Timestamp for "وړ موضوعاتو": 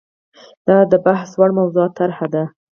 1.39-1.95